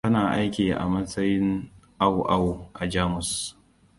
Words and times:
Tana 0.03 0.21
aiki 0.35 0.73
a 0.83 0.85
matsayin 0.93 1.47
au 2.05 2.15
au 2.33 2.47
a 2.81 2.89
Jamus. 2.89 3.55